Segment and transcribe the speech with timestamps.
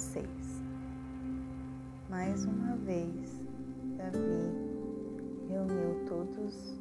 [0.00, 0.62] vocês.
[2.08, 3.46] Mais uma vez,
[3.98, 4.50] Davi
[5.46, 6.80] reuniu todos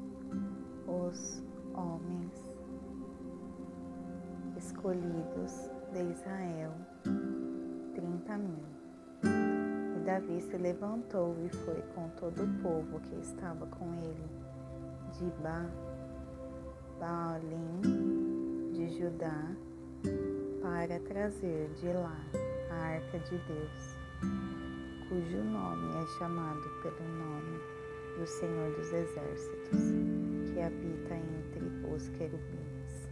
[0.88, 1.44] os
[1.74, 2.32] homens
[4.58, 6.72] escolhidos de Israel,
[7.94, 8.66] trinta mil.
[9.98, 14.30] E Davi se levantou e foi com todo o povo que estava com ele,
[15.12, 15.70] de ba
[17.02, 19.52] Baalim, de Judá,
[20.62, 22.39] para trazer de lá
[22.70, 23.98] a arca de Deus,
[25.08, 27.60] cujo nome é chamado pelo nome
[28.18, 29.80] do Senhor dos Exércitos,
[30.54, 33.10] que habita entre os querubins.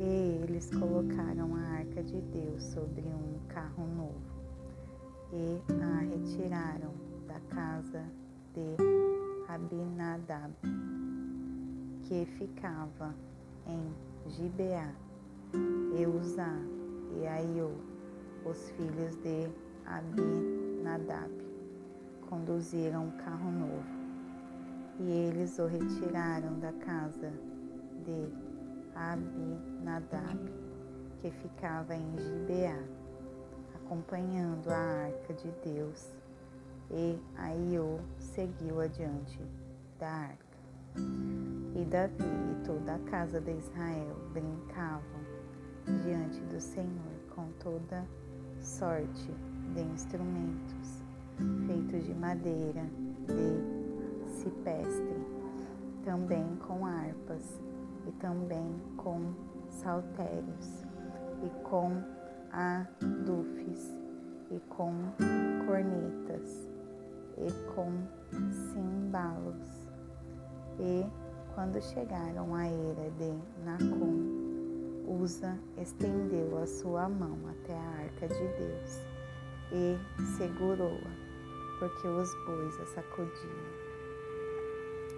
[0.00, 4.32] E eles colocaram a arca de Deus sobre um carro novo
[5.32, 6.92] e a retiraram
[7.26, 8.04] da casa
[8.54, 8.76] de
[9.48, 10.52] Abinadab,
[12.04, 13.14] que ficava
[13.66, 14.92] em Gibeá
[15.98, 16.54] e Uzá
[17.16, 17.91] e Aiô,
[18.44, 19.50] os filhos de
[19.86, 21.30] Abinadab,
[22.28, 24.02] conduziram o carro novo.
[25.00, 27.32] E eles o retiraram da casa
[28.04, 28.28] de
[28.94, 30.38] Abinadab,
[31.20, 32.78] que ficava em Gibeá,
[33.74, 36.14] acompanhando a arca de Deus.
[36.90, 39.40] E Aiô seguiu adiante
[39.98, 40.52] da arca.
[41.74, 45.22] E Davi e toda a casa de Israel brincavam
[46.04, 48.06] diante do Senhor com toda
[48.62, 49.30] sorte
[49.74, 51.02] de instrumentos
[51.66, 52.84] feitos de madeira,
[53.26, 55.26] de cipestre,
[56.04, 57.60] também com harpas
[58.06, 59.32] e também com
[59.68, 60.84] saltérios
[61.44, 62.02] e com
[62.52, 63.92] adufes
[64.50, 64.92] e com
[65.66, 66.68] cornetas
[67.38, 67.92] e com
[68.72, 69.90] cimbalos.
[70.78, 71.04] E
[71.54, 73.32] quando chegaram à era de
[73.64, 74.41] Nacon,
[75.20, 79.00] Usa estendeu a sua mão até a arca de Deus
[79.70, 79.98] e
[80.38, 81.10] segurou-a,
[81.78, 83.82] porque os bois a sacudiam.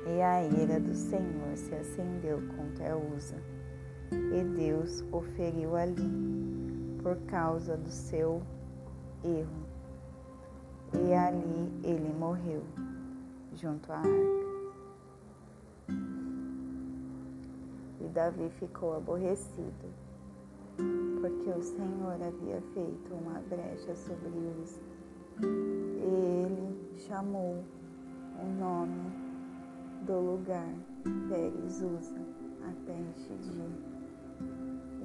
[0.07, 3.41] E a ira do Senhor se acendeu contra Usa,
[4.11, 6.11] e Deus o feriu ali,
[7.01, 8.43] por causa do seu
[9.23, 9.65] erro.
[10.93, 12.63] E ali ele morreu,
[13.55, 14.54] junto à arca.
[18.09, 19.93] Davi ficou aborrecido,
[21.21, 24.29] porque o Senhor havia feito uma brecha sobre
[24.61, 24.81] Uza.
[25.43, 27.65] E ele chamou
[28.41, 29.13] o nome
[30.07, 30.69] do lugar
[31.29, 32.21] Pérez Uza
[32.63, 33.69] até este dia.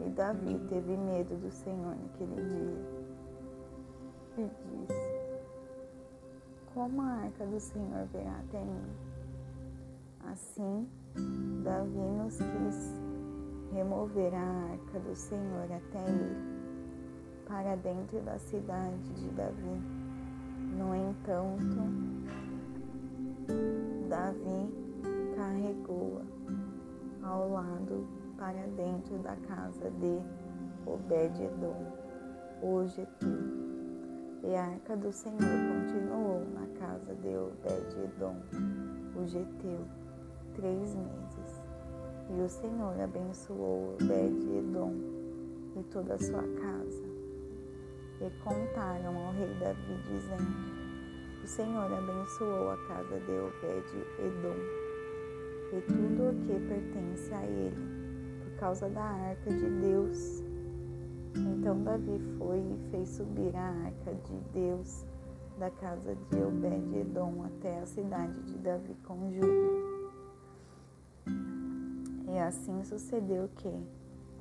[0.06, 3.00] E Davi teve medo do Senhor naquele dia
[4.38, 4.50] e
[4.86, 4.94] disse:
[6.74, 9.10] Como a arca do Senhor virá até mim?
[10.32, 13.00] Assim, Davi nos quis
[13.74, 16.36] remover a arca do Senhor até ele,
[17.46, 19.82] para dentro da cidade de Davi.
[20.78, 21.80] No entanto,
[24.08, 24.74] Davi
[25.36, 30.22] carregou-a ao lado para dentro da casa de
[30.86, 31.86] Obed-edom,
[32.62, 33.70] o Geteu.
[34.44, 38.36] E a arca do Senhor continuou na casa de Obed-edom,
[39.16, 39.86] o Geteu
[40.56, 41.62] três meses.
[42.30, 44.94] E o Senhor abençoou Obed-Edom
[45.76, 47.10] e toda a sua casa.
[48.22, 54.90] E contaram ao rei Davi, dizendo: O Senhor abençoou a casa de Obed-Edom
[55.72, 57.78] e tudo o que pertence a ele,
[58.44, 60.44] por causa da arca de Deus.
[61.36, 65.06] Então Davi foi e fez subir a arca de Deus
[65.60, 69.89] da casa de Obed-Edom até a cidade de Davi com júbilo.
[72.32, 73.74] E assim sucedeu que,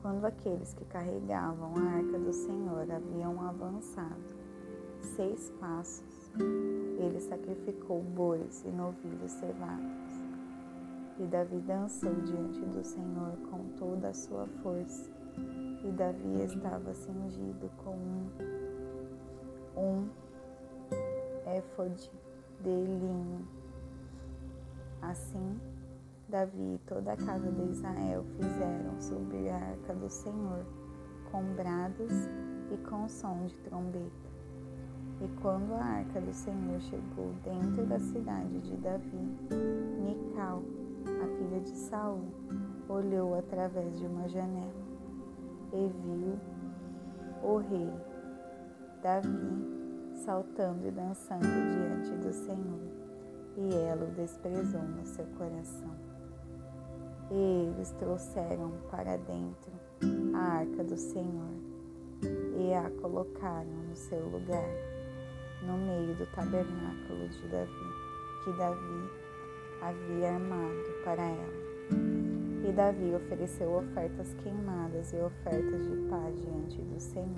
[0.02, 4.38] quando aqueles que carregavam a arca do Senhor haviam avançado
[5.16, 6.30] seis passos,
[6.98, 10.28] ele sacrificou bois e novilhos cevados.
[11.18, 15.10] E Davi dançou diante do Senhor com toda a sua força.
[15.82, 18.30] E Davi estava cingido com um,
[19.76, 20.08] um
[21.46, 22.10] éfode
[22.60, 23.48] de linho.
[25.00, 25.58] Assim,
[26.28, 30.62] Davi e toda a casa de Israel fizeram subir a arca do Senhor
[31.30, 32.12] com brados
[32.70, 34.28] e com som de trombeta.
[35.22, 39.38] E quando a arca do Senhor chegou dentro da cidade de Davi,
[40.02, 40.62] Mical,
[41.06, 42.28] a filha de Saul,
[42.88, 44.86] olhou através de uma janela
[45.72, 46.38] e viu
[47.42, 47.90] o rei
[49.02, 49.78] Davi
[50.14, 52.80] saltando e dançando diante do Senhor,
[53.56, 55.97] e ela o desprezou no seu coração.
[57.30, 59.70] Eles trouxeram para dentro
[60.34, 61.68] a arca do Senhor.
[62.56, 64.68] e a colocaram no seu lugar,
[65.62, 67.70] no meio do tabernáculo de Davi,
[68.42, 69.10] que Davi
[69.80, 71.68] havia armado para ela.
[72.68, 77.36] E Davi ofereceu ofertas queimadas e ofertas de paz diante do Senhor.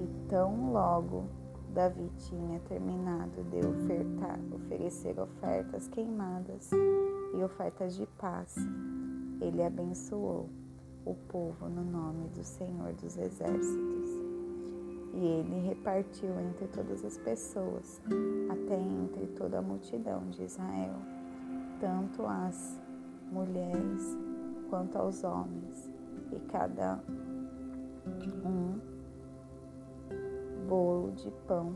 [0.00, 1.28] E tão logo
[1.72, 6.70] Davi tinha terminado de ofertar, oferecer ofertas queimadas
[7.36, 8.56] e ofertas de paz,
[9.40, 10.48] ele abençoou
[11.04, 14.10] o povo no nome do Senhor dos Exércitos.
[15.12, 18.00] E ele repartiu entre todas as pessoas,
[18.50, 20.96] até entre toda a multidão de Israel,
[21.80, 22.80] tanto as
[23.30, 24.16] mulheres
[24.68, 25.90] quanto aos homens,
[26.32, 27.00] e cada
[28.44, 28.80] um
[30.68, 31.72] bolo de pão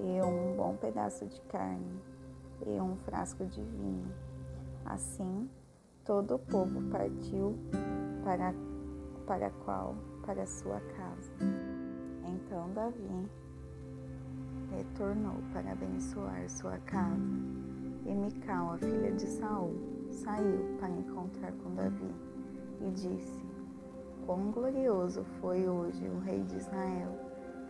[0.00, 2.00] e um bom pedaço de carne
[2.66, 4.12] e um frasco de vinho.
[4.86, 5.50] Assim,
[6.04, 7.58] todo o povo partiu
[8.22, 8.54] para,
[9.26, 9.96] para qual?
[10.24, 11.32] Para sua casa.
[12.24, 13.28] Então Davi
[14.70, 17.20] retornou para abençoar sua casa.
[18.04, 19.74] E Mical, a filha de Saul,
[20.12, 22.14] saiu para encontrar com Davi
[22.80, 23.44] e disse:
[24.24, 27.12] Quão glorioso foi hoje o rei de Israel,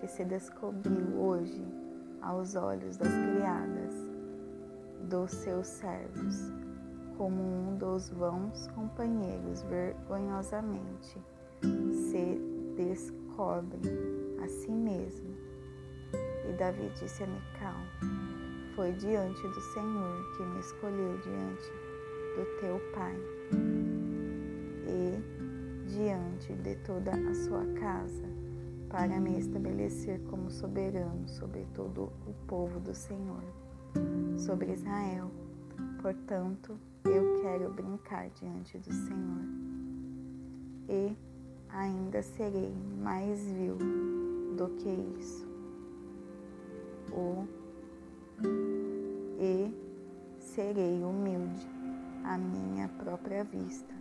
[0.00, 1.66] que se descobriu hoje
[2.20, 3.94] aos olhos das criadas
[5.08, 6.52] dos seus servos
[7.16, 11.18] como um dos vãos companheiros vergonhosamente
[12.10, 12.40] se
[12.76, 13.80] descobre
[14.42, 15.34] a si mesmo.
[16.48, 17.74] E Davi disse a Mical:
[18.74, 21.72] Foi diante do Senhor que me escolheu diante
[22.36, 23.16] do teu pai
[24.86, 25.36] e
[25.88, 28.26] diante de toda a sua casa
[28.88, 33.42] para me estabelecer como soberano sobre todo o povo do Senhor,
[34.36, 35.30] sobre Israel.
[36.00, 36.78] Portanto,
[37.08, 39.44] eu quero brincar diante do Senhor.
[40.88, 41.16] E
[41.68, 43.78] ainda serei mais vil
[44.56, 44.88] do que
[45.18, 45.46] isso.
[47.12, 47.46] O
[49.38, 49.72] e
[50.38, 51.66] serei humilde
[52.24, 53.94] à minha própria vista,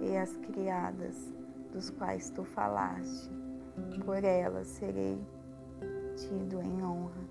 [0.00, 1.32] e as criadas
[1.72, 3.30] dos quais tu falaste,
[4.04, 5.18] por elas serei
[6.16, 7.24] tido em honra.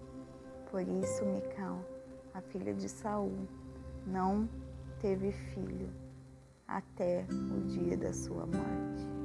[0.72, 1.80] Por isso, Mical,
[2.34, 3.48] a filha de Saul,
[4.08, 4.50] não
[5.04, 5.94] teve filho
[6.66, 9.23] até o dia da sua morte.